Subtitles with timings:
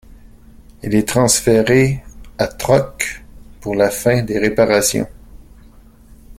[0.81, 2.01] Il est transféré
[2.39, 3.23] à Truk
[3.59, 5.07] pour la fin des réparations.